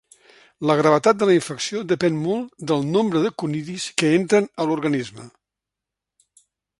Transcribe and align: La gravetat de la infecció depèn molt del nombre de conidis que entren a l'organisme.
La 0.69 0.75
gravetat 0.77 1.17
de 1.19 1.25
la 1.29 1.33
infecció 1.39 1.81
depèn 1.91 2.17
molt 2.23 2.65
del 2.71 2.87
nombre 2.95 3.21
de 3.27 3.33
conidis 3.43 3.85
que 4.03 4.09
entren 4.21 4.49
a 4.65 4.67
l'organisme. 4.71 5.27